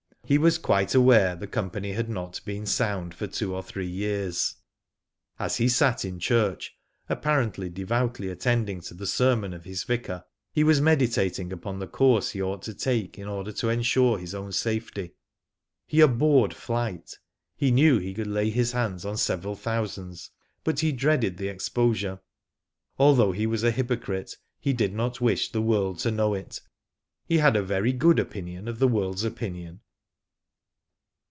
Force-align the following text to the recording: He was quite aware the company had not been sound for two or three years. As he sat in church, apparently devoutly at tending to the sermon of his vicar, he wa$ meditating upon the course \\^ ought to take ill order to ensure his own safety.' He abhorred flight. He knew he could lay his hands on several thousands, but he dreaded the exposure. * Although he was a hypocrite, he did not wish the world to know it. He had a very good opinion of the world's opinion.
He 0.23 0.37
was 0.37 0.57
quite 0.57 0.95
aware 0.95 1.35
the 1.35 1.45
company 1.45 1.91
had 1.91 2.07
not 2.07 2.39
been 2.45 2.65
sound 2.65 3.13
for 3.13 3.27
two 3.27 3.53
or 3.53 3.61
three 3.61 3.89
years. 3.89 4.55
As 5.37 5.57
he 5.57 5.67
sat 5.67 6.05
in 6.05 6.19
church, 6.21 6.73
apparently 7.09 7.67
devoutly 7.69 8.31
at 8.31 8.39
tending 8.39 8.79
to 8.83 8.93
the 8.93 9.05
sermon 9.05 9.51
of 9.53 9.65
his 9.65 9.83
vicar, 9.83 10.23
he 10.53 10.63
wa$ 10.63 10.79
meditating 10.79 11.51
upon 11.51 11.79
the 11.79 11.87
course 11.87 12.31
\\^ 12.33 12.41
ought 12.41 12.61
to 12.61 12.73
take 12.73 13.19
ill 13.19 13.27
order 13.27 13.51
to 13.51 13.67
ensure 13.67 14.17
his 14.19 14.33
own 14.33 14.53
safety.' 14.53 15.15
He 15.89 15.99
abhorred 15.99 16.53
flight. 16.53 17.11
He 17.57 17.69
knew 17.69 17.97
he 17.97 18.13
could 18.13 18.27
lay 18.27 18.49
his 18.51 18.71
hands 18.71 19.03
on 19.03 19.17
several 19.17 19.57
thousands, 19.57 20.29
but 20.63 20.79
he 20.79 20.93
dreaded 20.93 21.35
the 21.39 21.49
exposure. 21.49 22.21
* 22.59 22.97
Although 22.97 23.33
he 23.33 23.45
was 23.45 23.65
a 23.65 23.71
hypocrite, 23.71 24.37
he 24.61 24.71
did 24.71 24.93
not 24.93 25.19
wish 25.19 25.51
the 25.51 25.61
world 25.61 25.99
to 25.99 26.09
know 26.09 26.33
it. 26.33 26.61
He 27.25 27.39
had 27.39 27.57
a 27.57 27.61
very 27.63 27.91
good 27.91 28.17
opinion 28.17 28.69
of 28.69 28.79
the 28.79 28.87
world's 28.87 29.25
opinion. 29.25 29.81